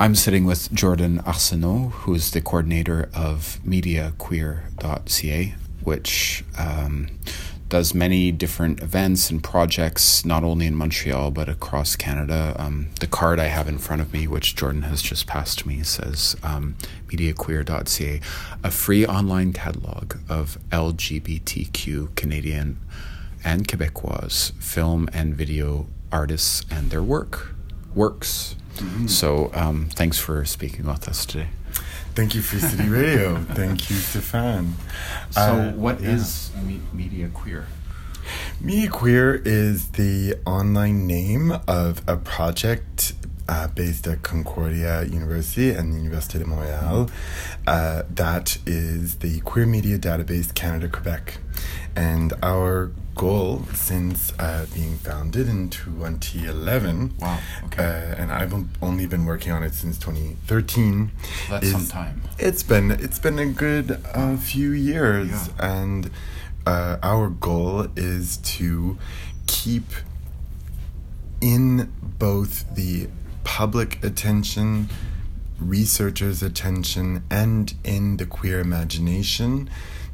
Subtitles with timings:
[0.00, 5.54] I'm sitting with Jordan Arsenault, who is the coordinator of MediaQueer.ca,
[5.84, 7.08] which um,
[7.68, 12.56] does many different events and projects, not only in Montreal, but across Canada.
[12.58, 15.82] Um, the card I have in front of me, which Jordan has just passed me,
[15.82, 16.76] says um,
[17.08, 18.22] MediaQueer.ca,
[18.64, 22.78] a free online catalog of LGBTQ Canadian
[23.44, 27.54] and Quebecois film and video artists and their work
[27.94, 28.56] works.
[28.76, 29.06] Mm-hmm.
[29.06, 31.48] So um, thanks for speaking with us today.
[32.14, 33.36] Thank you, Free City Radio.
[33.54, 34.74] Thank you, Stefan.
[35.30, 36.10] So, uh, what yeah.
[36.10, 37.66] is me- Media Queer?
[38.60, 43.12] Media Queer is the online name of a project
[43.48, 47.10] uh, based at Concordia University and the Université de Montréal.
[47.66, 51.38] Uh, that is the Queer Media Database Canada Quebec.
[51.96, 57.16] And our goal since uh, being founded in 2011.
[57.18, 57.38] Wow.
[57.66, 57.82] Okay.
[57.82, 61.10] Uh, and I've only been working on it since 2013.
[61.48, 62.22] That's is, some time.
[62.38, 65.72] It's been it's been a good uh, few years, yeah.
[65.74, 66.10] and
[66.66, 68.96] uh, our goal is to
[69.46, 69.84] keep
[71.40, 73.08] in both the
[73.44, 74.88] public attention
[75.58, 79.68] researchers' attention and in the queer imagination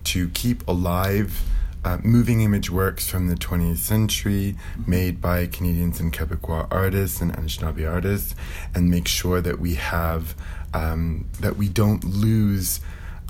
[0.07, 1.43] to keep alive
[1.87, 4.57] uh, moving image works from the 20th century
[4.89, 8.35] made by Canadians and Quebecois artists and Anishinaabe artists,
[8.75, 10.35] and make sure that we have
[10.75, 12.81] um, that we don't lose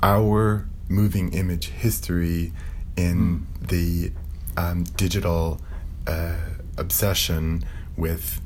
[0.01, 2.51] our moving image history
[2.95, 3.67] in mm.
[3.67, 4.11] the
[4.59, 5.61] um, digital
[6.07, 6.37] uh,
[6.77, 7.63] obsession
[7.95, 8.41] with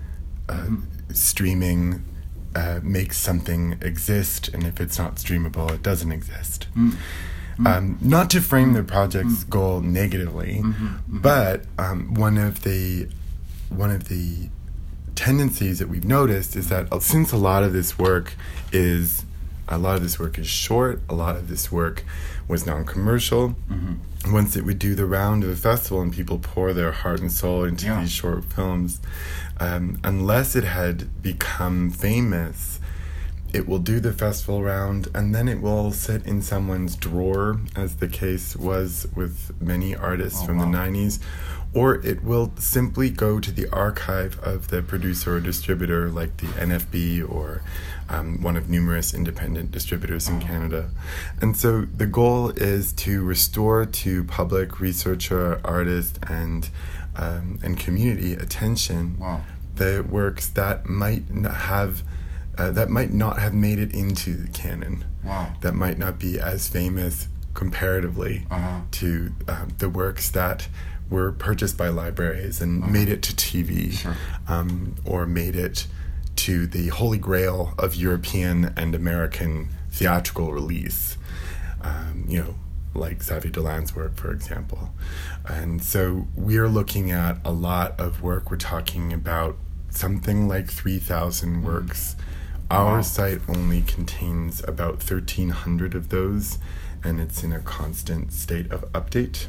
[0.50, 0.84] uh, mm.
[1.16, 2.04] streaming
[2.54, 6.68] uh, makes something exist, and if it's not streamable, it doesn't exist.
[6.76, 6.98] Mm.
[7.54, 7.68] Mm-hmm.
[7.68, 9.50] Um, not to frame the project's mm-hmm.
[9.50, 10.86] goal negatively, mm-hmm.
[10.86, 11.20] mm-hmm.
[11.20, 13.08] but um, one of the
[13.70, 14.50] one of the
[15.16, 18.34] tendencies that we've noticed is that uh, since a lot of this work
[18.72, 19.26] is
[19.68, 22.04] a lot of this work is short, a lot of this work
[22.48, 23.56] was non-commercial.
[24.28, 27.32] Once it would do the round of a festival and people pour their heart and
[27.32, 28.02] soul into yeah.
[28.02, 29.00] these short films,
[29.60, 32.80] um, unless it had become famous
[33.54, 37.98] it will do the festival round and then it will sit in someone's drawer, as
[37.98, 40.66] the case was with many artists oh, from wow.
[40.66, 41.20] the 90s,
[41.74, 46.48] or it will simply go to the archive of the producer or distributor, like the
[46.48, 47.62] NFB or
[48.10, 50.42] um, one of numerous independent distributors in.
[50.42, 50.90] Canada.
[51.42, 56.70] And so the goal is to restore to public researcher, artist, and
[57.16, 59.42] um, and community attention wow.
[59.76, 62.04] the works that might not have
[62.58, 65.06] uh, that might not have made it into the canon.
[65.24, 65.54] Wow.
[65.62, 68.82] That might not be as famous comparatively uh-huh.
[68.92, 70.68] to um, the works that
[71.10, 72.92] were purchased by libraries and uh-huh.
[72.92, 74.16] made it to TV sure.
[74.48, 75.88] um, or made it
[76.38, 81.18] to the holy grail of European and American theatrical release.
[81.82, 82.56] Um, you know,
[82.94, 84.94] like Xavier Dolan's work, for example.
[85.46, 88.50] And so we're looking at a lot of work.
[88.50, 89.58] We're talking about
[89.90, 91.64] something like 3,000 mm.
[91.64, 92.16] works
[92.72, 96.58] our site only contains about 1,300 of those,
[97.04, 99.48] and it's in a constant state of update.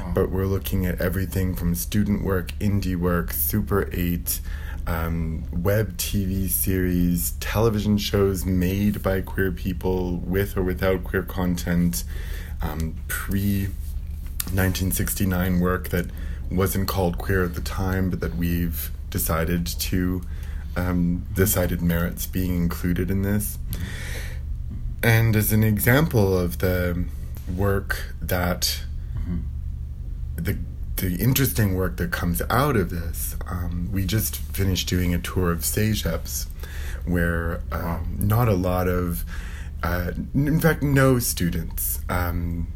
[0.00, 0.12] Wow.
[0.14, 4.40] But we're looking at everything from student work, indie work, Super 8,
[4.86, 12.04] um, web TV series, television shows made by queer people with or without queer content,
[12.62, 13.66] um, pre
[14.44, 16.06] 1969 work that
[16.50, 20.22] wasn't called queer at the time, but that we've decided to
[20.76, 23.58] um, decided merits being included in this.
[25.02, 27.04] And as an example of the
[27.56, 28.84] work that
[29.16, 29.38] mm-hmm.
[30.36, 30.58] the
[30.96, 35.50] the interesting work that comes out of this, um, we just finished doing a tour
[35.50, 36.46] of CEGEPs,
[37.04, 39.24] where um, not a lot of,
[39.82, 42.68] uh, in fact, no students um,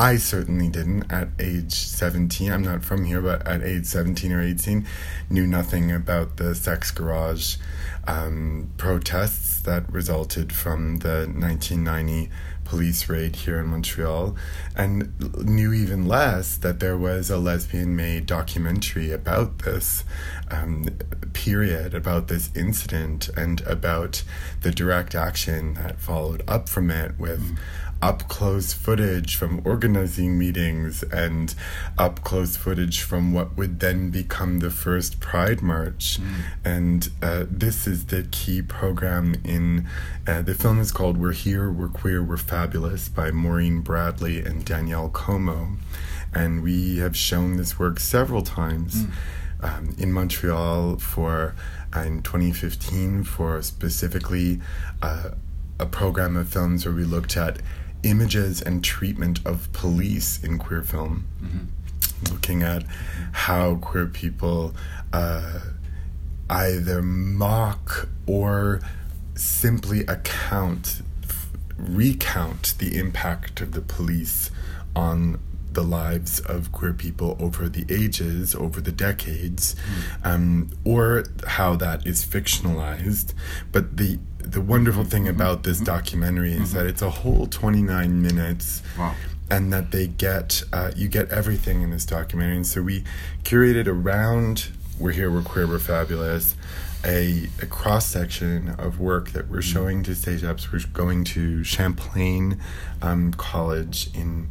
[0.00, 2.50] I certainly didn't at age 17.
[2.50, 4.86] I'm not from here, but at age 17 or 18,
[5.28, 7.58] knew nothing about the sex garage
[8.06, 12.30] um, protests that resulted from the 1990
[12.64, 14.36] police raid here in Montreal,
[14.74, 15.12] and
[15.44, 20.04] knew even less that there was a lesbian made documentary about this
[20.50, 20.86] um,
[21.34, 24.22] period, about this incident, and about
[24.62, 27.42] the direct action that followed up from it with.
[27.42, 27.58] Mm
[28.02, 31.54] up close footage from organizing meetings and
[31.98, 36.18] up close footage from what would then become the first Pride March.
[36.18, 36.34] Mm.
[36.64, 39.86] And uh, this is the key program in
[40.26, 44.64] uh, the film is called We're Here, We're Queer, We're Fabulous by Maureen Bradley and
[44.64, 45.76] Danielle Comeau.
[46.32, 49.04] And we have shown this work several times.
[49.04, 49.10] Mm.
[49.62, 51.54] Um, in Montreal for
[51.94, 54.58] in 2015 for specifically
[55.02, 55.32] uh,
[55.78, 57.58] a program of films where we looked at
[58.02, 62.32] images and treatment of police in queer film, mm-hmm.
[62.32, 62.84] looking at
[63.32, 64.74] how queer people
[65.12, 65.60] uh,
[66.48, 68.80] either mock or
[69.34, 74.50] simply account, f- recount the impact of the police
[74.94, 75.38] on
[75.72, 80.26] the lives of queer people over the ages, over the decades, mm.
[80.26, 83.32] um, or how that is fictionalized.
[83.70, 84.18] But the
[84.50, 85.34] the wonderful thing mm-hmm.
[85.36, 85.86] about this mm-hmm.
[85.86, 86.78] documentary is mm-hmm.
[86.78, 88.82] that it's a whole 29 minutes.
[88.98, 89.14] Wow.
[89.50, 92.56] And that they get, uh, you get everything in this documentary.
[92.56, 93.02] And so we
[93.42, 96.54] curated around We're Here, We're Queer, We're Fabulous,
[97.04, 99.72] a, a cross section of work that we're mm-hmm.
[99.72, 100.70] showing to CEGEPs.
[100.70, 102.60] We're going to Champlain
[103.02, 104.50] um, College in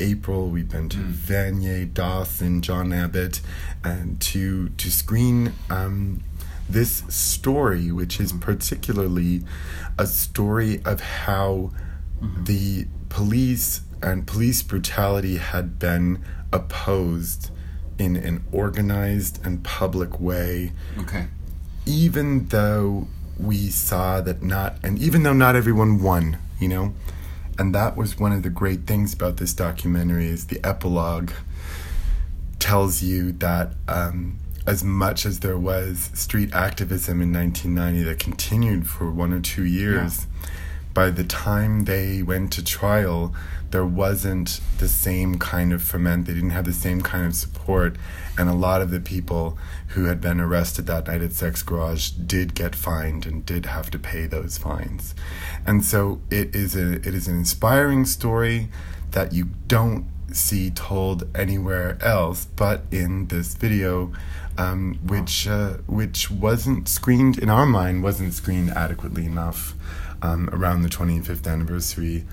[0.00, 0.48] April.
[0.48, 1.12] We've been to mm.
[1.12, 3.40] Vanier, Dawson, John Abbott,
[3.84, 6.22] and to to screen um,
[6.68, 9.42] this story, which is particularly
[9.98, 11.72] a story of how
[12.20, 12.44] mm-hmm.
[12.44, 16.22] the police and police brutality had been
[16.52, 17.50] opposed
[17.98, 20.72] in an organized and public way.
[20.98, 21.26] Okay.
[21.84, 26.94] Even though we saw that not, and even though not everyone won, you know,
[27.58, 31.30] and that was one of the great things about this documentary is the epilogue
[32.58, 34.38] tells you that um,
[34.68, 39.64] as much as there was street activism in 1990 that continued for one or two
[39.64, 40.50] years yeah.
[40.92, 43.34] by the time they went to trial
[43.70, 47.96] there wasn't the same kind of ferment they didn't have the same kind of support
[48.36, 49.56] and a lot of the people
[49.88, 53.90] who had been arrested that night at Sex Garage did get fined and did have
[53.90, 55.14] to pay those fines.
[55.66, 58.68] And so it is a it is an inspiring story
[59.10, 64.12] that you don't see told anywhere else but in this video
[64.56, 69.74] um, which uh, which wasn't screened in our mind wasn't screened adequately enough
[70.22, 72.24] um, around the 25th anniversary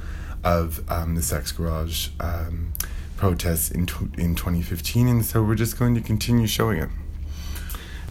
[0.43, 2.71] of um, the Sex Garage um,
[3.17, 3.81] protests in
[4.17, 6.89] in 2015, and so we're just going to continue showing it.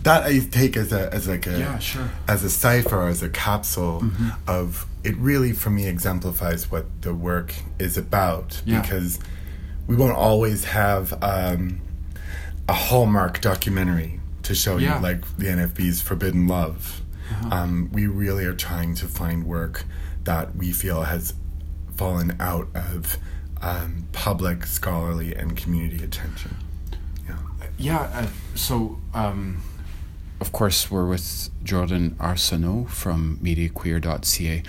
[0.02, 2.10] That I take as a as like a yeah, sure.
[2.28, 4.30] as a cipher as a capsule mm-hmm.
[4.46, 5.16] of it.
[5.16, 8.80] Really, for me, exemplifies what the work is about yeah.
[8.82, 9.18] because
[9.86, 11.80] we won't always have um,
[12.68, 14.96] a hallmark documentary to show yeah.
[14.96, 17.02] you like the NFB's Forbidden Love.
[17.30, 17.48] Uh-huh.
[17.54, 19.84] Um, we really are trying to find work
[20.24, 21.34] that we feel has
[21.96, 23.18] fallen out of
[23.62, 26.56] um, public, scholarly, and community attention.
[27.26, 27.38] Yeah.
[27.78, 28.00] Yeah.
[28.12, 29.62] Uh, so, um,
[30.40, 34.62] of course, we're with Jordan Arsenault from MediaQueer.ca.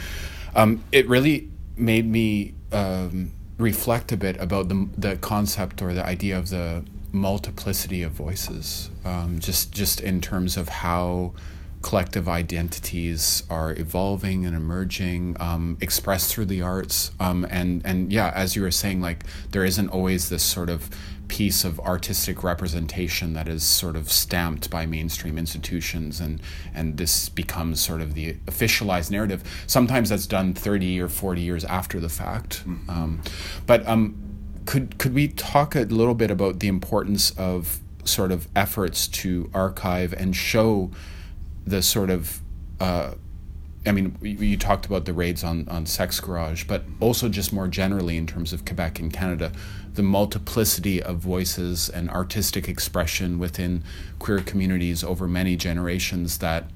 [0.55, 6.05] Um, it really made me um, reflect a bit about the the concept or the
[6.05, 8.89] idea of the multiplicity of voices.
[9.03, 11.33] Um, just just in terms of how
[11.81, 17.11] collective identities are evolving and emerging, um, expressed through the arts.
[17.19, 20.89] Um, and and yeah, as you were saying, like there isn't always this sort of
[21.27, 26.41] piece of artistic representation that is sort of stamped by mainstream institutions and
[26.73, 31.65] and this becomes sort of the officialized narrative sometimes that's done 30 or 40 years
[31.65, 32.89] after the fact mm-hmm.
[32.89, 33.21] um,
[33.65, 34.15] but um,
[34.65, 39.49] could could we talk a little bit about the importance of sort of efforts to
[39.53, 40.91] archive and show
[41.65, 42.41] the sort of
[42.79, 43.13] uh,
[43.87, 47.67] I mean, you talked about the raids on, on Sex Garage, but also just more
[47.67, 49.51] generally in terms of Quebec and Canada,
[49.93, 53.83] the multiplicity of voices and artistic expression within
[54.17, 56.69] queer communities over many generations that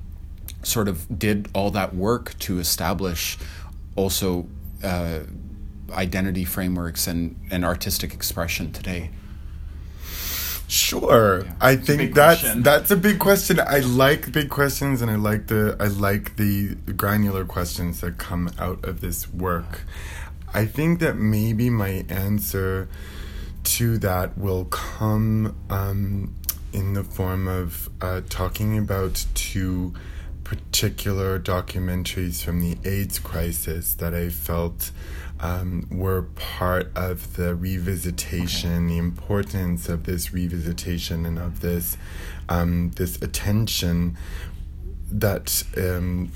[0.62, 3.38] sort of did all that work to establish
[3.96, 4.48] also
[4.84, 5.22] uh,
[5.92, 9.10] identity frameworks and, and artistic expression today.
[10.70, 11.46] Sure.
[11.46, 11.54] Yeah.
[11.60, 12.62] I think that's question.
[12.62, 13.60] that's a big question.
[13.60, 18.52] I like big questions and I like the I like the granular questions that come
[18.60, 19.82] out of this work.
[20.54, 22.88] I think that maybe my answer
[23.64, 26.36] to that will come um,
[26.72, 29.96] in the form of uh, talking about two
[30.44, 34.92] particular documentaries from the AIDS crisis that I felt
[35.40, 38.88] um, were part of the revisitation, okay.
[38.88, 41.98] the importance of this revisitation and of this
[42.50, 44.18] um, this attention
[45.12, 46.32] that um,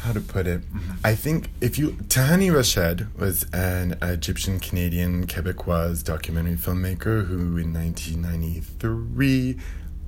[0.00, 0.62] how to put it.
[0.62, 0.92] Mm-hmm.
[1.04, 7.74] I think if you Tahani Rached was an Egyptian Canadian Quebecois documentary filmmaker who in
[7.74, 9.58] 1993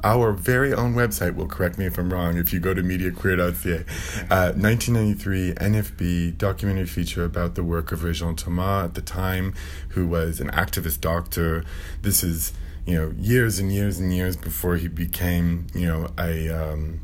[0.04, 3.85] our very own website will correct me if I'm wrong if you go to mediaqueer.ca.
[4.30, 9.54] Uh, 1993 NFB documentary feature about the work of Réjean Thomas at the time,
[9.90, 11.64] who was an activist doctor.
[12.02, 12.52] This is,
[12.87, 16.49] you know, years and years and years before he became, you know, a.
[16.49, 17.00] Um,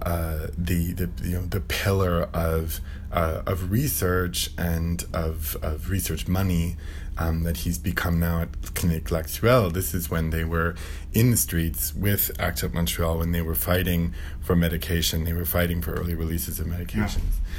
[0.00, 2.80] uh, the the you know the pillar of
[3.12, 6.76] uh, of research and of of research money
[7.18, 9.72] um, that he's become now at Clinique L'Actuel.
[9.72, 10.74] This is when they were
[11.12, 15.24] in the streets with ACT UP Montreal when they were fighting for medication.
[15.24, 17.16] They were fighting for early releases of medications.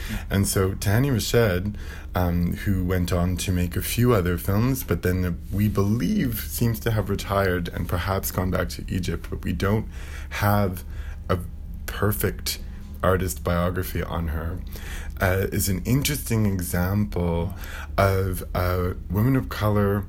[0.09, 0.15] Yeah.
[0.15, 0.23] Yeah.
[0.29, 1.75] And so Tahani Rached,
[2.15, 6.39] um, who went on to make a few other films, but then uh, we believe
[6.39, 9.87] seems to have retired and perhaps gone back to Egypt, but we don't
[10.31, 10.83] have
[11.29, 11.39] a
[11.85, 12.59] perfect
[13.03, 14.59] artist biography on her
[15.21, 17.53] uh, is an interesting example
[17.97, 20.05] of a women of color,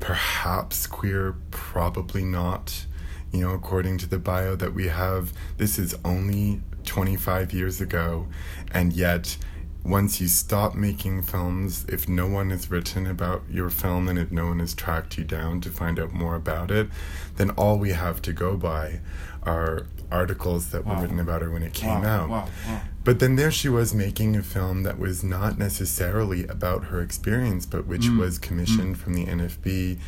[0.00, 2.86] perhaps queer, probably not.
[3.32, 8.26] You know, according to the bio that we have, this is only 25 years ago,
[8.72, 9.36] and yet
[9.84, 14.30] once you stop making films, if no one has written about your film and if
[14.30, 16.88] no one has tracked you down to find out more about it,
[17.36, 19.00] then all we have to go by
[19.44, 20.94] are articles that wow.
[20.94, 22.22] were written about her when it came wow.
[22.22, 22.28] out.
[22.28, 22.48] Wow.
[23.04, 27.64] But then there she was making a film that was not necessarily about her experience,
[27.64, 28.18] but which mm.
[28.18, 28.98] was commissioned mm.
[28.98, 29.98] from the NFB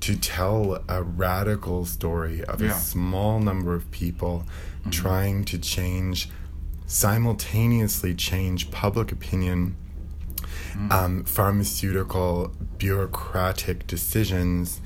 [0.00, 2.70] to tell a radical story of yeah.
[2.70, 4.44] a small number of people
[4.80, 4.90] mm-hmm.
[4.90, 6.28] trying to change
[6.90, 9.76] simultaneously change public opinion,
[10.72, 10.90] mm.
[10.90, 14.80] um, pharmaceutical, bureaucratic decisions,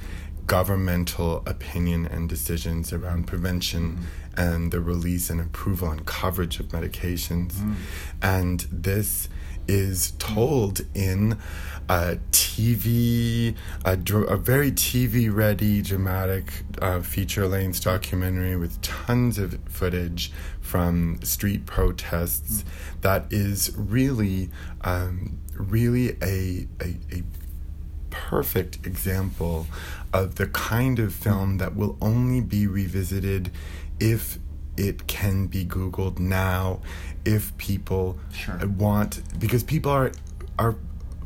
[0.46, 3.96] governmental opinion and decisions around prevention.
[3.96, 4.04] Mm.
[4.36, 7.52] And the release and approval and coverage of medications.
[7.52, 7.74] Mm.
[8.20, 9.28] And this
[9.68, 11.38] is told in
[11.88, 19.58] a TV, a, a very TV ready, dramatic uh, feature length documentary with tons of
[19.66, 23.00] footage from street protests mm.
[23.02, 24.50] that is really,
[24.82, 27.22] um, really a, a, a
[28.10, 29.66] perfect example
[30.12, 33.50] of the kind of film that will only be revisited
[33.98, 34.38] if
[34.76, 36.80] it can be googled now
[37.24, 38.58] if people sure.
[38.66, 40.12] want because people are
[40.58, 40.76] are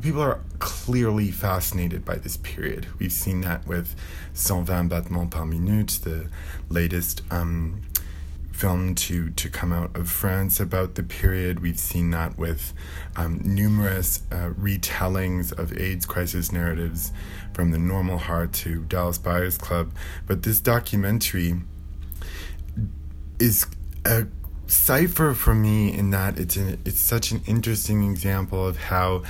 [0.01, 2.87] people are clearly fascinated by this period.
[2.99, 3.95] We've seen that with
[4.33, 6.29] 120 battements par minute, the
[6.69, 7.81] latest um,
[8.51, 11.61] film to to come out of France about the period.
[11.61, 12.73] We've seen that with
[13.15, 17.11] um, numerous uh, retellings of AIDS crisis narratives,
[17.53, 19.91] from the Normal Heart to Dallas Buyers Club.
[20.27, 21.61] But this documentary
[23.39, 23.65] is
[24.05, 24.27] a
[24.67, 29.23] cipher for me in that it's an, it's such an interesting example of how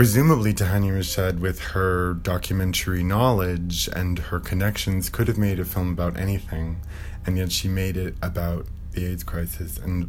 [0.00, 5.92] presumably Tahani Rached with her documentary knowledge and her connections could have made a film
[5.92, 6.80] about anything
[7.26, 10.08] and yet she made it about the AIDS crisis and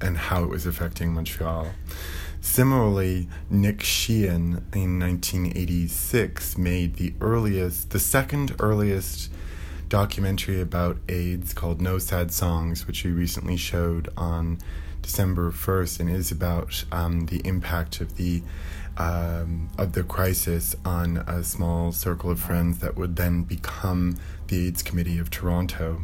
[0.00, 1.70] and how it was affecting Montreal.
[2.40, 9.30] Similarly, Nick Sheehan in 1986 made the earliest, the second earliest
[9.88, 14.58] documentary about AIDS called No Sad Songs, which we recently showed on
[15.02, 18.42] December 1st and is about um, the impact of the
[18.96, 24.16] um, of the crisis on a small circle of friends that would then become
[24.48, 26.02] the AIDS Committee of Toronto.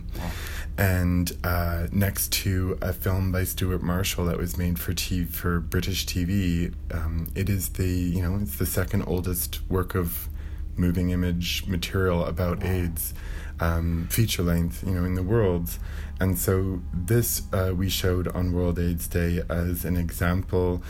[0.78, 5.60] And uh, next to a film by Stuart Marshall that was made for TV, for
[5.60, 10.28] British TV, um, it is the you know it's the second oldest work of
[10.76, 12.70] moving image material about wow.
[12.70, 13.12] AIDS
[13.60, 15.78] um, feature length you know in the world.
[16.20, 20.82] And so this uh, we showed on World AIDS Day as an example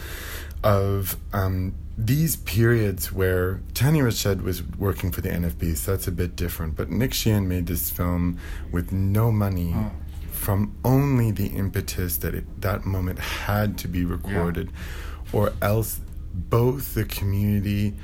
[0.64, 6.12] of um, these periods where Tanya Rached was working for the NFB, so that's a
[6.12, 6.76] bit different.
[6.76, 8.38] But Nick Sheehan made this film
[8.70, 9.72] with no money.
[9.74, 9.90] Oh.
[10.30, 15.40] From only the impetus that it, that moment had to be recorded, yeah.
[15.40, 16.00] or else
[16.32, 17.94] both the community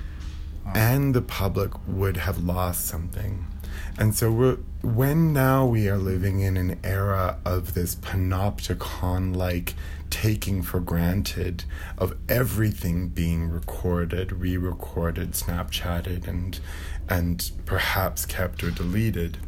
[0.66, 0.72] oh.
[0.74, 3.46] and the public would have lost something.
[3.98, 9.74] And so we're, when now we are living in an era of this panopticon like
[10.10, 11.64] taking for granted
[11.98, 16.60] of everything being recorded, re-recorded, Snapchatted, and
[17.08, 19.38] and perhaps kept or deleted.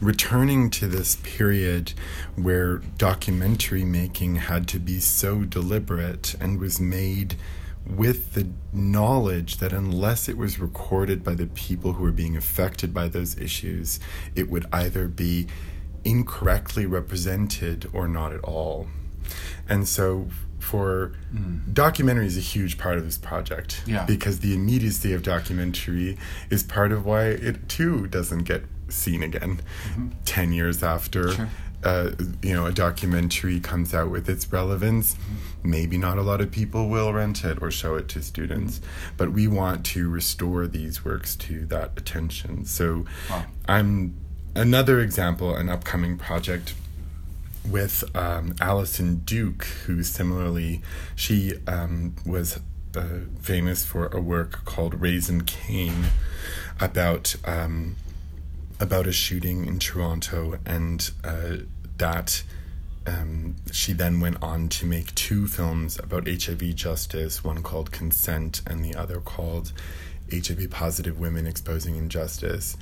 [0.00, 1.92] Returning to this period
[2.34, 7.36] where documentary making had to be so deliberate and was made
[7.86, 12.94] with the knowledge that unless it was recorded by the people who were being affected
[12.94, 13.98] by those issues,
[14.34, 15.46] it would either be
[16.04, 18.86] incorrectly represented or not at all.
[19.68, 21.74] And so for mm.
[21.74, 24.04] documentary is a huge part of this project yeah.
[24.04, 26.16] because the immediacy of documentary
[26.50, 30.08] is part of why it too doesn't get seen again mm-hmm.
[30.24, 31.48] 10 years after sure.
[31.84, 32.10] Uh,
[32.42, 35.16] you know a documentary comes out with its relevance
[35.62, 38.80] maybe not a lot of people will rent it or show it to students
[39.16, 43.44] but we want to restore these works to that attention so wow.
[43.68, 44.14] i'm
[44.54, 46.74] another example an upcoming project
[47.68, 50.82] with um, Alison Duke, who similarly,
[51.14, 52.58] she um, was
[52.96, 53.04] uh,
[53.40, 56.06] famous for a work called Raisin Cane
[56.80, 57.96] about um,
[58.82, 61.58] about a shooting in Toronto, and uh,
[61.98, 62.42] that
[63.06, 68.60] um, she then went on to make two films about HIV justice, one called Consent
[68.66, 69.72] and the other called
[70.32, 72.76] HIV positive women exposing injustice.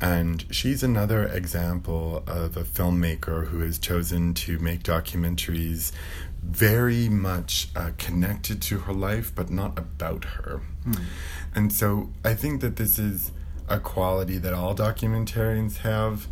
[0.00, 5.92] And she's another example of a filmmaker who has chosen to make documentaries
[6.42, 10.62] very much uh, connected to her life, but not about her.
[10.86, 11.00] Mm.
[11.54, 13.30] And so I think that this is
[13.68, 16.26] a quality that all documentarians have.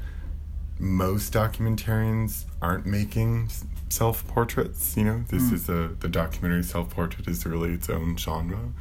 [0.79, 3.51] Most documentarians aren't making
[3.93, 4.97] self portraits.
[4.97, 5.53] You know, this mm.
[5.53, 8.73] is a the documentary self portrait is really its own genre,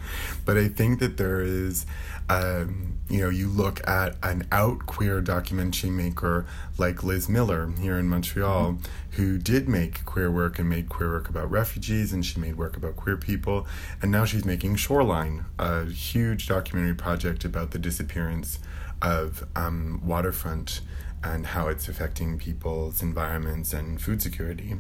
[0.46, 1.86] but I think that there is,
[2.30, 6.46] um, you know, you look at an out queer documentary maker
[6.78, 8.86] like Liz Miller here in Montreal, mm.
[9.12, 12.78] who did make queer work and made queer work about refugees, and she made work
[12.78, 13.68] about queer people,
[14.02, 18.60] and now she's making Shoreline, a huge documentary project about the disappearance
[19.02, 20.82] of um, waterfront
[21.24, 24.76] and how it's affecting people's environments and food security.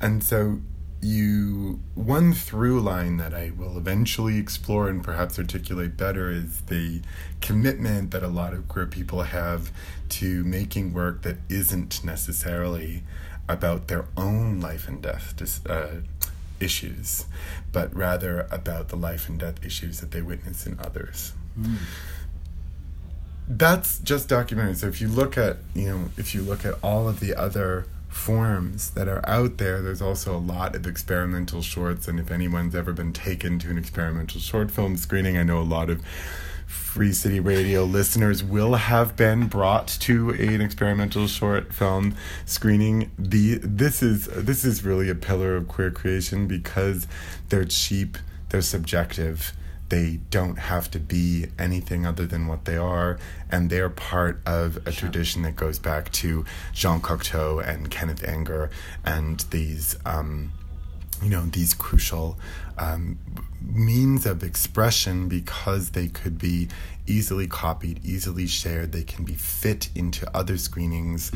[0.00, 0.60] And so
[1.02, 7.00] you one through line that I will eventually explore and perhaps articulate better is the
[7.40, 9.72] commitment that a lot of queer people have
[10.10, 13.02] to making work that isn't necessarily
[13.48, 15.34] about their own life and death
[15.68, 15.88] uh,
[16.60, 17.24] issues,
[17.72, 21.32] but rather about the life and death issues that they witness in others.
[21.58, 21.78] Mm
[23.50, 24.74] that's just documentary.
[24.74, 27.86] So if you look at, you know, if you look at all of the other
[28.08, 32.06] forms that are out there, there's also a lot of experimental shorts.
[32.06, 35.62] And if anyone's ever been taken to an experimental short film screening, I know a
[35.62, 36.00] lot of
[36.66, 42.14] Free City Radio listeners will have been brought to an experimental short film
[42.46, 43.10] screening.
[43.18, 47.08] The this is this is really a pillar of queer creation because
[47.48, 48.16] they're cheap,
[48.50, 49.52] they're subjective
[49.90, 53.18] they don't have to be anything other than what they are,
[53.50, 55.08] and they're part of a sure.
[55.08, 58.70] tradition that goes back to Jean Cocteau and Kenneth Anger
[59.04, 60.52] and these, um,
[61.22, 62.38] you know, these crucial
[62.78, 63.18] um,
[63.60, 66.68] means of expression because they could be
[67.06, 68.92] easily copied, easily shared.
[68.92, 71.32] They can be fit into other screenings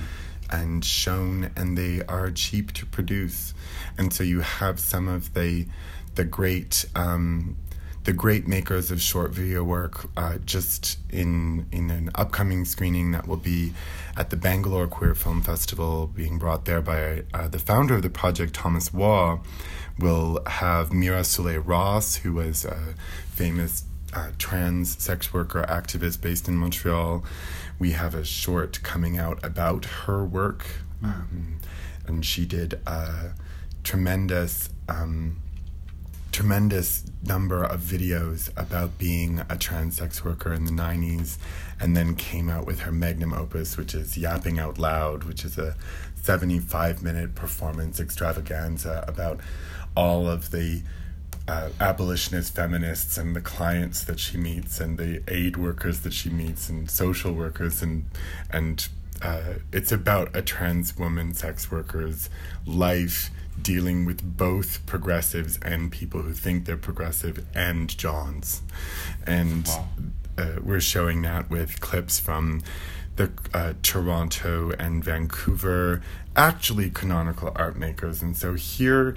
[0.49, 3.53] and shown, and they are cheap to produce.
[3.99, 5.67] And so you have some of the
[6.15, 7.57] the great um,
[8.05, 13.27] the great makers of short video work uh, just in in an upcoming screening that
[13.27, 13.73] will be
[14.17, 18.11] at the Bangalore Queer Film Festival, being brought there by uh, the founder of the
[18.11, 19.41] project, Thomas Waugh,
[19.99, 22.95] will have Mirha-Soleil Ross, who was a
[23.31, 27.25] famous uh, trans sex worker activist based in Montreal.
[27.79, 30.67] We have a short coming out about her work,
[31.03, 31.59] um,
[32.07, 33.33] and she did a
[33.83, 34.69] tremendous.
[34.89, 35.41] Um,
[36.35, 41.39] tremendous number of videos about being a trans sex worker in the 90s
[41.79, 45.57] and then came out with her magnum opus which is yapping out loud which is
[45.57, 45.77] a
[46.17, 49.39] 75 minute performance extravaganza about
[49.97, 50.83] all of the
[51.47, 56.31] uh, abolitionist feminists and the clients that she meets and the aid workers that she
[56.31, 58.07] meets and social workers and
[58.51, 58.89] and
[59.23, 62.29] uh, it's about a trans woman sex worker's
[62.67, 68.63] life dealing with both progressives and people who think they're progressive and Johns.
[69.27, 69.89] And wow.
[70.39, 72.63] uh, we're showing that with clips from
[73.17, 76.03] the uh, Toronto and Vancouver,
[76.37, 78.23] actually canonical art makers.
[78.23, 79.15] And so here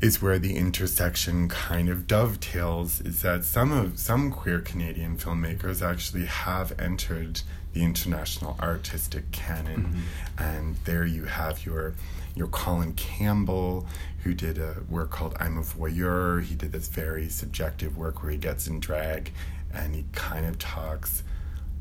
[0.00, 5.82] is where the intersection kind of dovetails is that some of some queer Canadian filmmakers
[5.82, 7.40] actually have entered
[7.72, 10.42] the international artistic canon mm-hmm.
[10.42, 11.94] and there you have your
[12.38, 13.84] you know, Colin Campbell,
[14.22, 16.40] who did a work called I'm a Voyeur.
[16.40, 19.32] He did this very subjective work where he gets in drag
[19.74, 21.24] and he kind of talks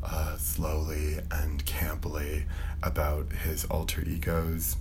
[0.03, 2.45] uh, slowly and campily
[2.81, 4.77] about his alter egos.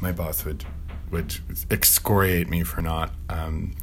[0.00, 0.64] My boss would
[1.10, 1.34] would
[1.68, 3.74] excoriate me for not um,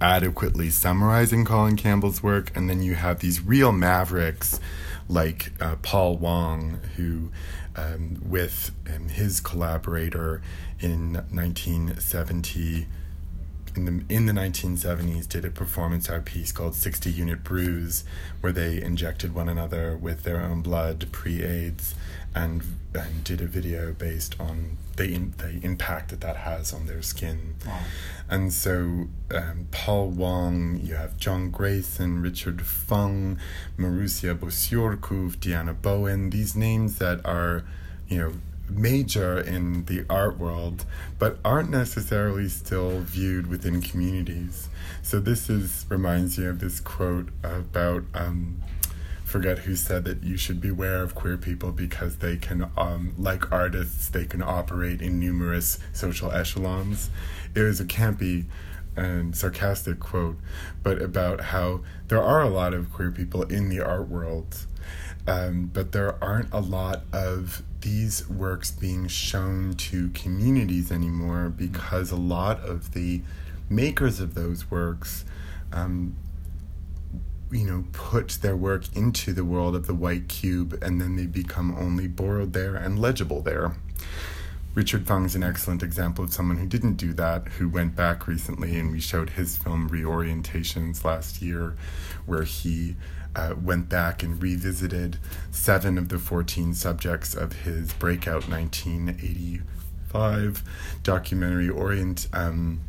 [0.00, 4.60] adequately summarizing Colin Campbell's work, and then you have these real mavericks
[5.08, 7.30] like uh, Paul Wong, who
[7.76, 10.42] um, with um, his collaborator
[10.80, 12.86] in 1970
[13.74, 18.04] in the in the 1970s did a performance art piece called 60 Unit Bruise
[18.40, 21.94] where they injected one another with their own blood pre-AIDS
[22.34, 22.62] and
[22.94, 27.02] and did a video based on the in, the impact that that has on their
[27.02, 27.56] skin.
[27.66, 27.80] Wow.
[28.28, 33.38] And so um, Paul Wong, you have John Greyson, Richard Fung,
[33.78, 37.64] Marusia Bociurkiw, Diana Bowen, these names that are,
[38.08, 38.32] you know,
[38.68, 40.84] major in the art world,
[41.18, 44.68] but aren't necessarily still viewed within communities.
[45.02, 48.60] So this is reminds me of this quote about um,
[49.26, 53.50] forget who said that you should beware of queer people because they can, um, like
[53.50, 57.10] artists, they can operate in numerous social echelons.
[57.52, 58.44] It was a campy
[58.94, 60.38] and sarcastic quote,
[60.82, 64.64] but about how there are a lot of queer people in the art world,
[65.26, 72.12] um, but there aren't a lot of these works being shown to communities anymore because
[72.12, 73.22] a lot of the
[73.68, 75.24] makers of those works
[75.72, 76.14] um,
[77.50, 81.24] you know, put their work into the world of the white cube and then they
[81.26, 83.76] become only borrowed there and legible there.
[84.74, 88.28] Richard Fung is an excellent example of someone who didn't do that, who went back
[88.28, 91.74] recently, and we showed his film Reorientations last year,
[92.26, 92.94] where he
[93.34, 95.16] uh, went back and revisited
[95.50, 100.62] seven of the 14 subjects of his breakout 1985
[101.02, 102.80] documentary Orient, um,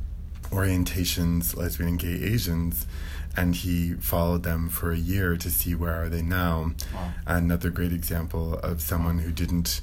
[0.49, 2.85] Orientations, Lesbian and Gay Asians
[3.37, 6.71] and he followed them for a year to see where are they now.
[6.93, 7.11] Wow.
[7.27, 9.79] Another great example of someone who didn't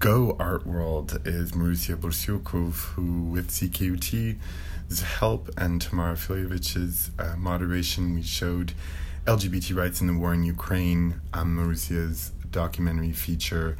[0.00, 8.12] go art world is Marusia Bociurkiw, who with CKUT's help and Tamara Filiovich's uh, moderation,
[8.12, 8.72] we showed
[9.24, 13.78] LGBT rights in the war in Ukraine, um, Marusia's documentary feature,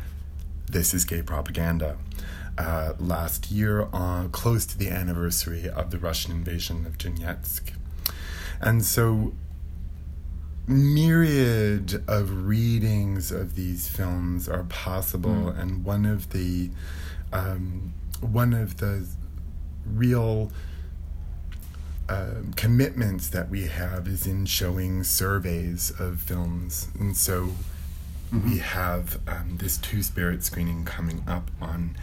[0.70, 1.98] This is Gay Propaganda.
[2.56, 7.72] Uh, last year, uh, close to the anniversary of the Russian invasion of Donetsk.
[8.60, 9.32] And so,
[10.66, 15.58] myriad of readings of these films are possible, mm.
[15.58, 16.70] and one of the
[17.32, 19.06] um, one of the
[19.84, 20.50] real
[22.08, 27.48] uh, commitments that we have is in showing surveys of films, and so
[28.32, 28.50] mm-hmm.
[28.50, 31.96] we have um, this Two Spirit screening coming up on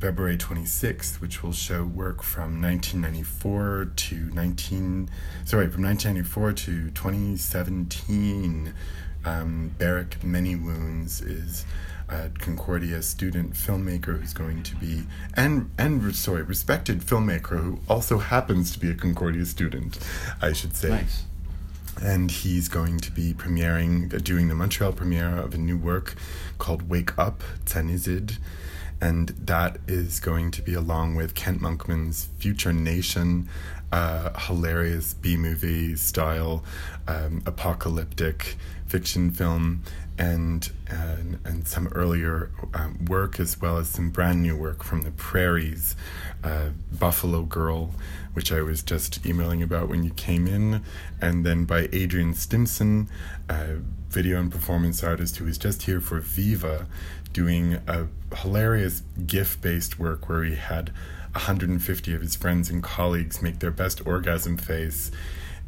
[0.00, 5.10] February 26th, which will show work from 1994 to 19,
[5.44, 8.72] sorry, from 1994 to 2017.
[9.22, 11.66] Um, Barrick Many Wounds is
[12.08, 15.02] a Concordia student filmmaker who's going to be,
[15.34, 19.98] and, and sorry, respected filmmaker who also happens to be a Concordia student,
[20.40, 20.88] I should say.
[20.88, 21.24] Nice
[22.02, 26.14] and he's going to be premiering, doing the Montreal premiere of a new work
[26.56, 28.38] called Wake Up, Tsanizid,
[29.00, 33.48] and that is going to be along with Kent Monkman's Future Nation,
[33.92, 36.62] uh, hilarious B movie style,
[37.08, 39.82] um, apocalyptic fiction film,
[40.18, 45.02] and and, and some earlier um, work as well as some brand new work from
[45.02, 45.96] the Prairies,
[46.44, 47.94] uh, Buffalo Girl,
[48.34, 50.82] which I was just emailing about when you came in,
[51.20, 53.08] and then by Adrian Stimson,
[53.48, 53.78] a
[54.10, 56.86] video and performance artist who was just here for Viva,
[57.32, 60.90] doing a hilarious GIF based work where he had
[61.32, 65.10] 150 of his friends and colleagues make their best orgasm face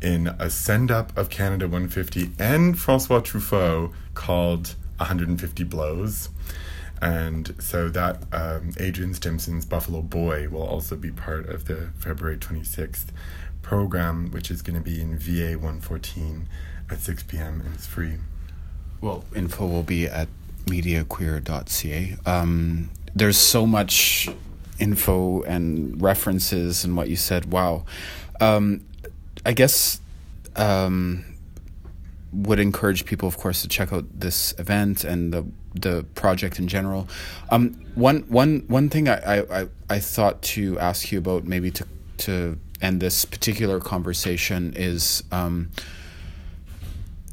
[0.00, 6.28] in a send up of Canada 150 and Francois Truffaut called 150 Blows.
[7.00, 12.36] And so that um, Adrian Stimson's Buffalo Boy will also be part of the February
[12.36, 13.06] 26th
[13.62, 16.48] program, which is going to be in VA 114
[16.90, 17.60] at 6 p.m.
[17.64, 18.18] and it's free.
[19.00, 20.28] Well, info will be at
[20.66, 22.16] mediaqueer.ca.
[22.26, 24.28] Um, there's so much
[24.78, 27.52] info and references and what you said.
[27.52, 27.84] Wow.
[28.40, 28.84] Um,
[29.44, 30.00] I guess
[30.56, 31.24] um,
[32.32, 36.68] would encourage people, of course, to check out this event and the the project in
[36.68, 37.08] general.
[37.50, 41.86] Um, one one one thing I, I, I thought to ask you about, maybe to
[42.18, 45.70] to end this particular conversation, is um,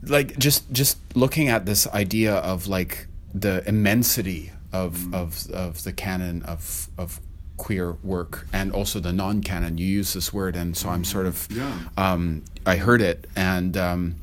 [0.03, 5.13] like just just looking at this idea of like the immensity of mm.
[5.13, 7.19] of of the canon of of
[7.57, 11.45] queer work and also the non-canon you use this word and so i'm sort of
[11.51, 11.77] yeah.
[11.97, 14.15] um, i heard it and um,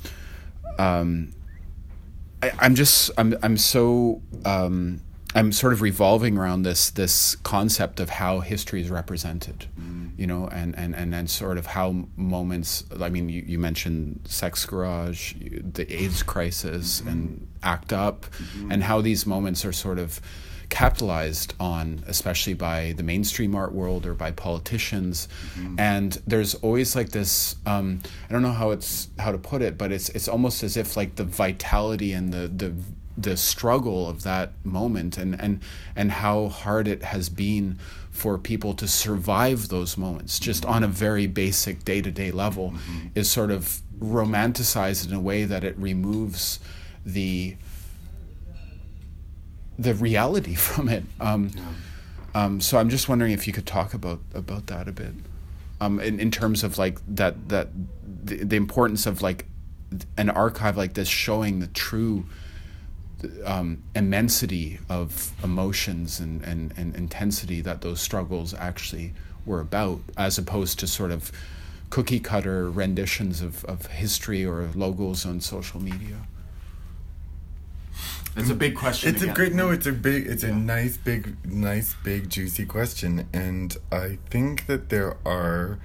[0.78, 1.32] um,
[2.42, 5.02] I, am just i'm i'm so um,
[5.36, 10.26] i'm sort of revolving around this this concept of how history is represented mm you
[10.26, 14.64] know, and, and, and then sort of how moments, I mean, you, you mentioned Sex
[14.64, 17.08] Garage, the AIDS crisis, mm-hmm.
[17.08, 18.72] and ACT UP, mm-hmm.
[18.72, 20.20] and how these moments are sort of
[20.70, 25.28] capitalized on, especially by the mainstream art world or by politicians.
[25.54, 25.78] Mm-hmm.
[25.78, 29.76] And there's always like this, um, I don't know how it's, how to put it,
[29.76, 32.74] but it's, it's almost as if like the vitality and the, the,
[33.16, 35.60] the struggle of that moment and, and,
[35.94, 37.78] and how hard it has been
[38.10, 43.08] for people to survive those moments just on a very basic day-to-day level mm-hmm.
[43.14, 46.58] is sort of romanticized in a way that it removes
[47.04, 47.56] the
[49.78, 51.04] the reality from it.
[51.20, 51.62] Um, yeah.
[52.34, 55.12] um, so I'm just wondering if you could talk about about that a bit,
[55.80, 57.68] um, in in terms of like that that
[58.02, 59.46] the, the importance of like
[60.16, 62.26] an archive like this showing the true
[63.44, 70.38] um, immensity of emotions and, and, and intensity that those struggles actually were about, as
[70.38, 71.32] opposed to sort of
[71.90, 76.26] cookie cutter renditions of, of history or logos on social media.
[78.36, 79.14] It's a big question.
[79.14, 79.32] It's again.
[79.32, 79.70] a great no.
[79.70, 80.26] It's a big.
[80.26, 80.50] It's yeah.
[80.50, 85.78] a nice big, nice big juicy question, and I think that there are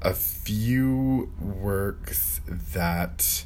[0.00, 3.44] a few works that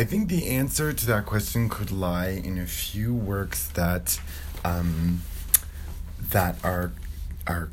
[0.00, 4.18] I think the answer to that question could lie in a few works that
[4.64, 5.20] um,
[6.30, 6.92] that are
[7.46, 7.68] are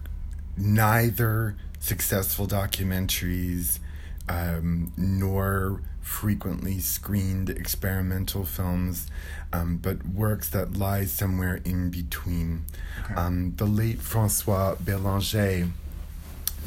[0.57, 3.79] neither successful documentaries
[4.27, 9.07] um, nor frequently screened experimental films,
[9.53, 12.65] um, but works that lie somewhere in between.
[13.05, 13.13] Okay.
[13.13, 15.71] Um, the late Francois Bélanger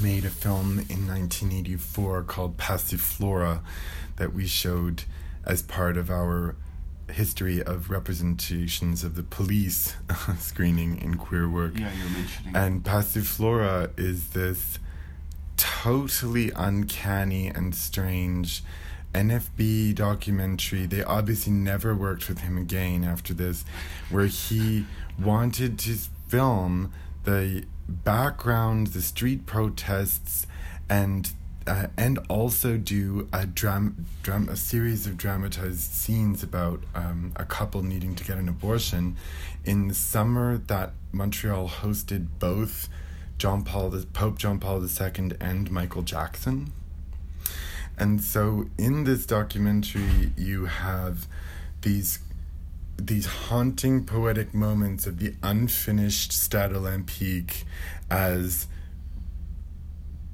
[0.01, 3.61] made a film in 1984 called Passiflora
[4.17, 5.03] that we showed
[5.45, 6.57] as part of our
[7.11, 9.97] history of representations of the police
[10.39, 11.79] screening in queer work.
[11.79, 12.57] Yeah, you're mentioning.
[12.57, 14.79] And Passiflora is this
[15.57, 18.63] totally uncanny and strange
[19.15, 20.87] NFB documentary.
[20.87, 23.65] They obviously never worked with him again after this,
[24.09, 24.87] where he
[25.19, 25.97] wanted to
[26.29, 26.93] film
[27.25, 30.47] the background, the street protests,
[30.89, 31.33] and
[31.71, 37.45] uh, and also do a dram, dram a series of dramatized scenes about um, a
[37.45, 39.17] couple needing to get an abortion.
[39.65, 42.89] In the summer that Montreal hosted both
[43.39, 46.73] John Paul the Pope John Paul II and Michael Jackson.
[47.97, 51.29] And so in this documentary you have
[51.83, 52.19] these
[52.97, 57.63] these haunting poetic moments of the unfinished Stade Olympique
[58.11, 58.67] as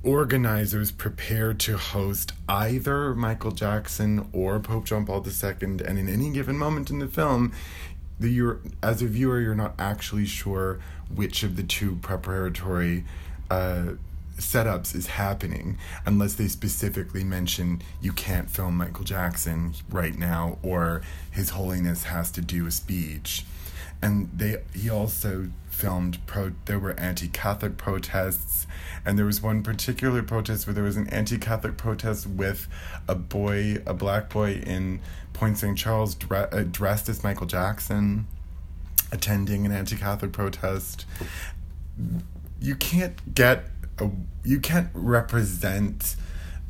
[0.06, 6.30] organizers prepare to host either Michael Jackson or Pope John Paul II, and in any
[6.30, 7.52] given moment in the film,
[8.18, 10.78] the, you're, as a viewer, you're not actually sure
[11.14, 13.04] which of the two preparatory
[13.50, 13.94] uh,
[14.38, 21.02] setups is happening unless they specifically mention you can't film Michael Jackson right now or
[21.30, 23.44] His Holiness has to do a speech.
[24.02, 28.66] And they he also filmed pro there were anti-Catholic protests
[29.04, 32.66] and there was one particular protest where there was an anti-Catholic protest with
[33.06, 35.00] a boy, a black boy in
[35.34, 35.76] Point St.
[35.76, 38.26] Charles dre- uh, dressed as Michael Jackson
[39.12, 41.04] attending an anti-Catholic protest.
[42.58, 43.66] You can't get
[43.98, 44.08] a,
[44.44, 46.16] you can't represent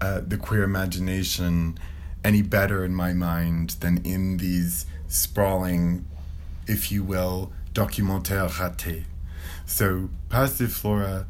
[0.00, 1.78] uh, the queer imagination
[2.24, 6.04] any better in my mind than in these sprawling,
[6.66, 9.04] if you will, documentaire raté.
[9.66, 11.26] So Passiflora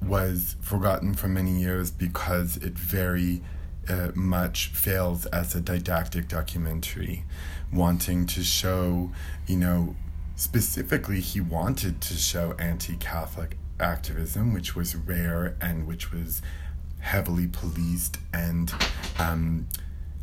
[0.00, 3.42] was forgotten for many years because it very
[3.88, 7.24] uh, much fails as a didactic documentary,
[7.72, 9.10] wanting to show,
[9.48, 9.96] you know,
[10.36, 16.42] specifically he wanted to show anti-Catholic activism, which was rare and which was
[17.00, 18.72] heavily policed and
[19.18, 19.66] um,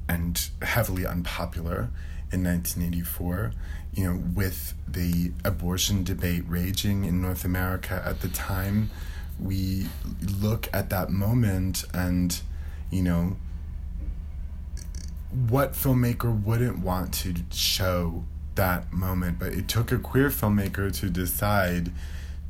[0.07, 1.89] and heavily unpopular
[2.35, 3.51] in 1984.
[3.93, 8.91] You know, with the abortion debate raging in North America at the time,
[9.39, 9.87] we
[10.39, 12.39] look at that moment and,
[12.91, 13.37] you know,
[15.49, 18.23] what filmmaker wouldn't want to show
[18.55, 19.39] that moment?
[19.39, 21.91] But it took a queer filmmaker to decide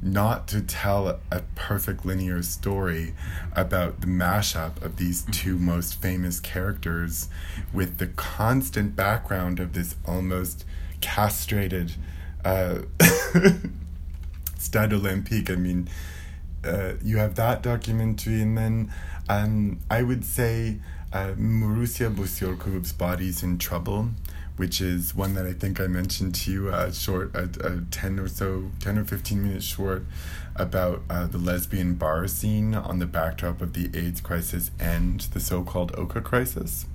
[0.01, 3.13] not to tell a perfect linear story
[3.55, 7.29] about the mashup of these two most famous characters
[7.73, 10.65] with the constant background of this almost
[11.01, 11.93] castrated
[12.43, 12.79] uh,
[14.57, 15.49] Stade Olympique.
[15.49, 15.89] I mean,
[16.63, 18.93] uh, you have that documentary, and then
[19.29, 20.79] um, I would say
[21.13, 24.09] uh, Marusia Bociurkiw's Bodies in Trouble
[24.57, 28.19] which is one that I think I mentioned to you, a short, a, a 10
[28.19, 30.05] or so, 10 or 15 minutes short
[30.55, 35.39] about uh, the lesbian bar scene on the backdrop of the AIDS crisis and the
[35.39, 36.85] so called Oka crisis.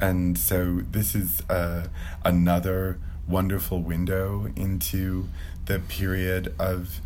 [0.00, 1.88] And so this is uh,
[2.24, 5.28] another wonderful window into
[5.64, 7.00] the period of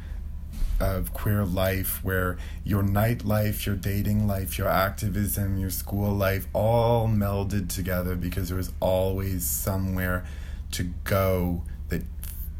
[0.81, 7.07] of queer life where your nightlife, your dating life, your activism, your school life all
[7.07, 10.25] melded together because there was always somewhere
[10.73, 12.03] to go that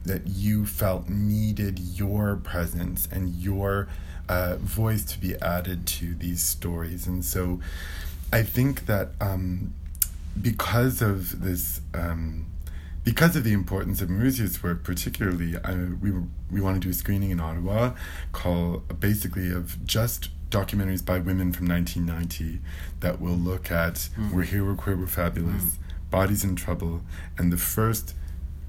[0.05, 3.89] that you felt needed your presence and your
[4.29, 7.07] uh, voice to be added to these stories.
[7.07, 7.61] And so
[8.33, 9.75] I think that um,
[10.41, 12.47] because of this um,
[13.05, 16.13] because of the importance of Marusia's work, particularly, uh, we
[16.51, 17.95] we want to do a screening in Ottawa,
[18.33, 22.61] called basically of just documentaries by women from 1990
[23.01, 24.33] that will look at mm.
[24.33, 26.11] We're Here, We're Queer, We're Fabulous, mm.
[26.11, 27.03] Bodies in Trouble,
[27.39, 28.15] and the first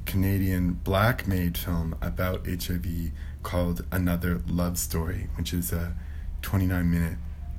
[0.06, 3.12] Canadian black made film about HIV
[3.44, 5.96] called Another Love Story, which is a
[6.42, 7.18] 29 minute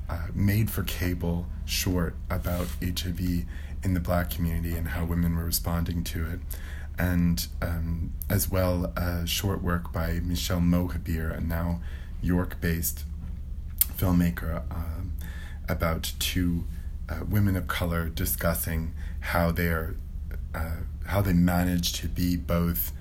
[0.09, 3.45] uh, made for cable short about HIV
[3.83, 6.41] in the black community and how women were responding to it.
[6.99, 11.81] And um, as well a short work by Michelle Mohabeer, a now
[12.23, 13.05] York based
[13.97, 15.13] filmmaker, um,
[15.69, 16.65] about two
[17.09, 19.97] uh, women of color discussing how they are,
[20.55, 22.93] uh, how they manage to be both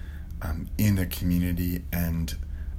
[0.41, 2.35] um, in a community and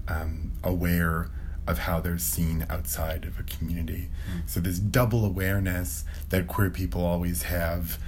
[0.08, 1.28] um, aware
[1.66, 4.08] of how they're seen outside of a community.
[4.34, 4.48] Mm.
[4.48, 7.98] So this double awareness that queer people always have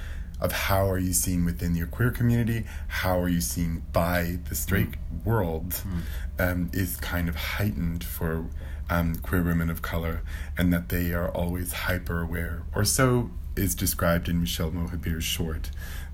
[0.41, 4.55] of how are you seen within your queer community, how are you seen by the
[4.55, 5.25] straight mm.
[5.25, 6.01] world, mm.
[6.37, 8.47] Um, is kind of heightened for
[8.91, 10.23] um, queer women of color,
[10.59, 15.71] and that they are always hyper aware, or so is described in Michelle Mohabeer's short.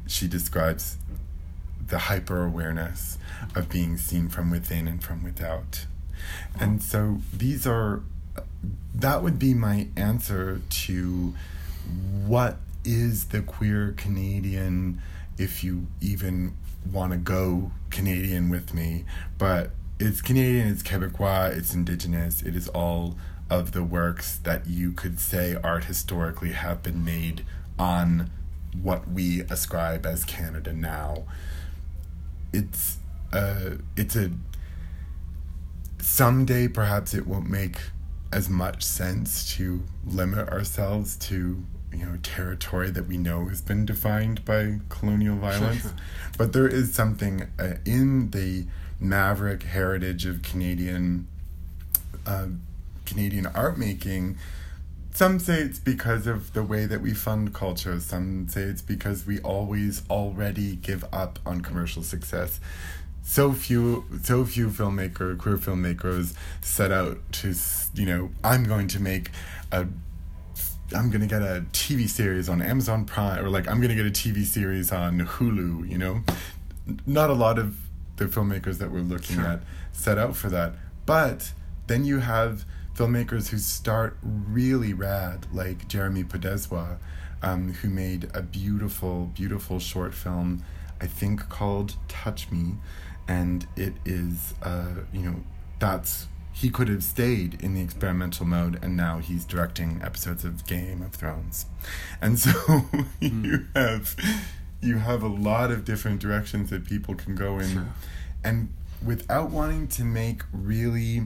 [0.06, 0.98] She describes
[1.86, 3.18] the hyper awareness
[3.54, 5.86] of being seen from within and from without.
[6.58, 8.02] And so these are,
[8.94, 11.34] that would be my answer to
[12.26, 15.00] what is the queer Canadian,
[15.38, 16.54] if you even
[16.90, 19.04] want to go Canadian with me.
[19.38, 23.16] But it's Canadian, it's Quebecois, it's Indigenous, it is all
[23.50, 27.44] of the works that you could say art historically have been made
[27.78, 28.30] on
[28.80, 31.24] what we ascribe as Canada now.
[32.52, 32.98] It's
[33.32, 34.30] uh, it's a
[36.02, 37.78] someday perhaps it won't make
[38.32, 43.84] as much sense to limit ourselves to you know territory that we know has been
[43.84, 45.82] defined by colonial violence.
[45.82, 46.00] sure, sure.
[46.38, 48.66] but there is something uh, in the
[49.00, 51.26] maverick heritage of canadian
[52.26, 52.46] uh,
[53.06, 54.36] canadian art making
[55.12, 57.98] some say it's because of the way that we fund culture.
[57.98, 62.60] Some say it's because we always already give up on commercial success
[63.30, 67.54] so few so few filmmaker queer filmmakers set out to
[67.94, 69.30] you know i'm going to make
[69.70, 69.86] a
[70.96, 73.94] i'm going to get a tv series on amazon prime or like i'm going to
[73.94, 76.24] get a tv series on hulu you know
[77.06, 77.76] not a lot of
[78.16, 79.46] the filmmakers that we're looking sure.
[79.46, 79.60] at
[79.92, 80.72] set out for that
[81.06, 81.52] but
[81.86, 82.64] then you have
[82.96, 86.98] filmmakers who start really rad like jeremy podeswa
[87.44, 90.64] um, who made a beautiful beautiful short film
[91.00, 92.74] i think called touch me
[93.30, 95.36] and it is uh, you know
[95.78, 100.66] that's he could have stayed in the experimental mode and now he's directing episodes of
[100.66, 101.64] Game of Thrones.
[102.20, 103.06] And so mm.
[103.20, 104.16] you have
[104.82, 107.86] you have a lot of different directions that people can go in sure.
[108.42, 111.22] and without wanting to make really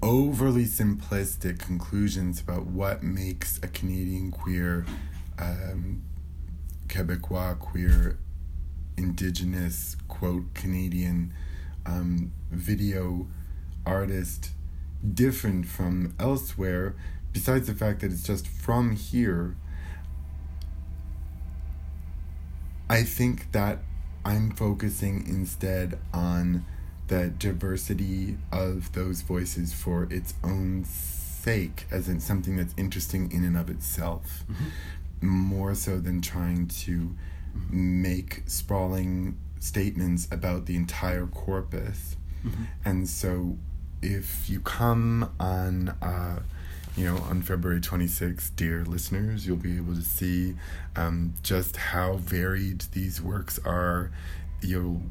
[0.00, 4.86] overly simplistic conclusions about what makes a Canadian queer
[5.38, 6.02] um,
[6.88, 8.18] Quebecois queer
[8.96, 11.32] indigenous quote Canadian
[11.86, 13.26] um, video
[13.86, 14.50] artist
[15.12, 16.94] different from elsewhere,
[17.32, 19.56] besides the fact that it's just from here,
[22.88, 23.78] I think that
[24.24, 26.64] I'm focusing instead on
[27.08, 33.44] the diversity of those voices for its own sake, as in something that's interesting in
[33.44, 35.26] and of itself, mm-hmm.
[35.26, 37.14] more so than trying to
[37.70, 42.16] make sprawling statements about the entire corpus.
[42.44, 42.64] Mm-hmm.
[42.84, 43.56] And so
[44.02, 46.40] if you come on, uh,
[46.96, 50.54] you know, on February 26th, dear listeners, you'll be able to see
[50.94, 54.10] um, just how varied these works are.
[54.60, 55.02] You'll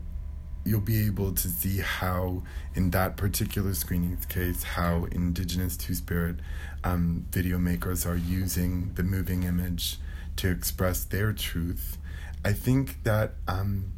[0.66, 2.42] you'll be able to see how,
[2.74, 6.38] in that particular screening's case, how Indigenous Two Spirit
[6.86, 9.98] um, video makers are using the moving image
[10.38, 11.98] to express their truth
[12.46, 13.92] I think that um,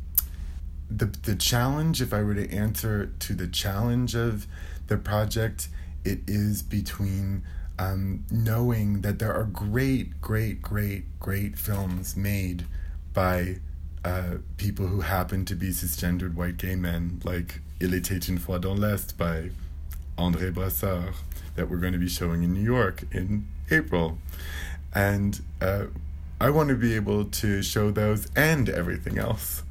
[0.90, 4.48] the the challenge, if I were to answer to the challenge of
[4.88, 5.68] the project,
[6.04, 7.44] it is between
[7.78, 12.66] um, knowing that there are great, great, great, great films made
[13.14, 13.58] by
[14.04, 18.60] uh, people who happen to be cisgendered white gay men, like Il était une fois
[18.60, 19.50] dans l'Est by
[20.18, 21.14] André Brassard,
[21.56, 24.18] that we're going to be showing in New York in April.
[24.94, 25.86] And uh,
[26.40, 29.64] I want to be able to show those and everything else.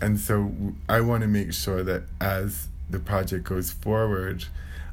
[0.00, 0.52] And so
[0.88, 4.46] I want to make sure that as the project goes forward,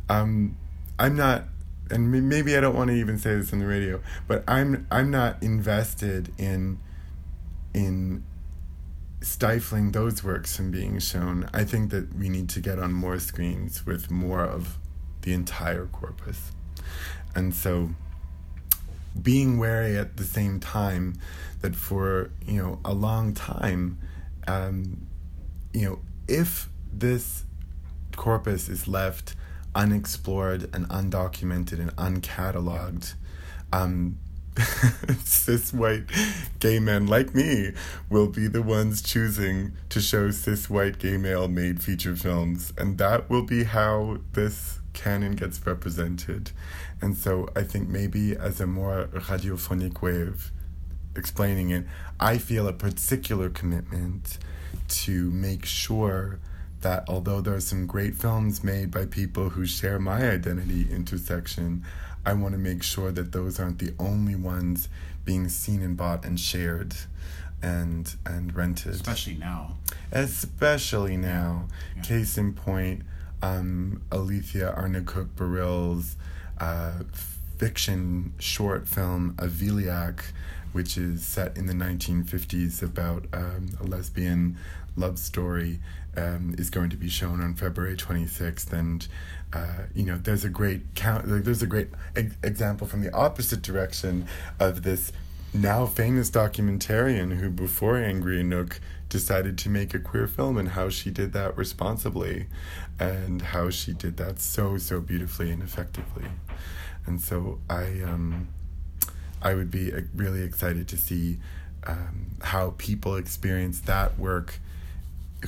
[0.10, 0.58] um,
[1.00, 1.46] I'm not,
[1.90, 5.10] and maybe I don't want to even say this on the radio, but I'm I'm
[5.10, 6.80] not invested in
[7.74, 8.24] in
[9.22, 11.50] stifling those works from being shown.
[11.54, 14.78] I think that we need to get on more screens with more of
[15.22, 16.52] the entire corpus.
[17.36, 17.92] And so
[19.24, 21.16] being wary at the same time
[21.62, 24.00] that for, you know, a long time,
[24.48, 25.08] um,
[25.74, 27.44] you know, if this
[28.16, 29.36] corpus is left
[29.76, 33.14] unexplored and undocumented and uncatalogued,
[33.72, 34.18] um,
[35.24, 36.06] cis white
[36.60, 37.72] gay men like me
[38.10, 42.74] will be the ones choosing to show cis white gay male made feature films.
[42.78, 46.52] And that will be how this canon gets represented.
[47.02, 50.52] And so I think maybe as a more radiophonic way of
[51.16, 51.86] explaining it,
[52.20, 54.40] I feel a particular commitment
[54.88, 56.40] to make sure
[56.82, 61.84] that although there are some great films made by people who share my identity intersection,
[62.26, 64.90] I want to make sure that those aren't the only ones
[65.26, 66.96] being seen and bought and shared
[67.62, 68.94] and and rented.
[68.94, 69.78] Especially now.
[70.12, 71.68] Especially now.
[71.96, 72.02] Yeah.
[72.04, 73.04] Case in point,
[73.42, 76.16] um, Alethea Arnaquq-Baril's
[76.60, 77.04] uh,
[77.58, 80.22] fiction short film Aviliaq,
[80.72, 84.58] which is set in the 1950s about um, a lesbian
[84.96, 85.80] love story
[86.16, 89.08] um, is going to be shown on February 26th, and
[89.54, 91.26] uh, you know there's a great count.
[91.28, 94.28] There's a great e- example from the opposite direction
[94.60, 95.12] of this
[95.54, 98.80] now famous documentarian who, before Angry Inuk,
[99.10, 102.48] decided to make a queer film and how she did that responsibly,
[103.00, 106.26] and how she did that so so beautifully and effectively,
[107.06, 108.50] and so I um,
[109.42, 111.38] I would be uh, really excited to see
[111.86, 114.60] um, how people experience that work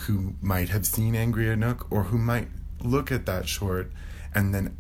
[0.02, 2.48] who might have seen Angry Inuk or who might
[2.82, 3.92] look at that short
[4.34, 4.78] and then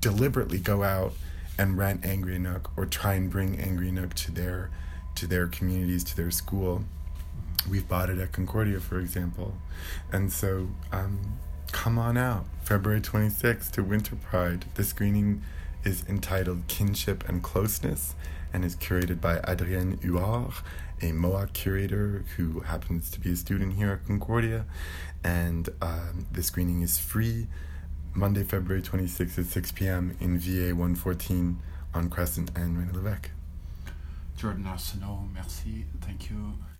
[0.00, 1.12] deliberately go out
[1.58, 4.70] and rent Angry Inuk or try and bring Angry Inuk to their
[5.14, 6.84] to their communities, to their school.
[7.68, 9.54] We've bought it at Concordia, for example.
[10.10, 11.38] And so um,
[11.70, 14.64] come on out, February 26th to Winter Pride.
[14.74, 15.42] The screening
[15.84, 18.14] is entitled Kinship and Closeness
[18.54, 20.62] and is curated by Adrienne Huard
[21.02, 24.64] a MOAC curator who happens to be a student here at Concordia.
[25.24, 27.48] And um, the screening is free
[28.14, 30.16] Monday, February 26th at 6 p.m.
[30.20, 31.58] in VA 114
[31.94, 33.30] on Crescent and René Lévesque.
[34.36, 35.84] Jordan Arsenault, merci.
[36.00, 36.54] Thank you.